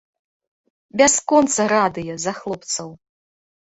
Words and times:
Бясконца 1.03 1.69
радыя 1.75 2.19
за 2.27 2.37
хлопцаў! 2.43 2.87